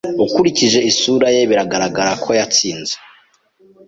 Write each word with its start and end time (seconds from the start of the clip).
Ukurikije 0.25 0.79
isura 0.91 1.27
ye, 1.35 1.41
bigaragara 1.49 2.11
ko 2.23 2.29
yatsinze. 2.39 2.95